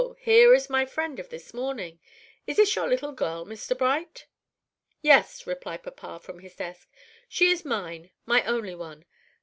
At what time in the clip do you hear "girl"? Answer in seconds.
3.11-3.45